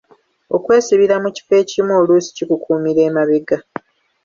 [0.55, 3.57] Okwesibira mu kifo ekimu oluusi kikukuumira emabega.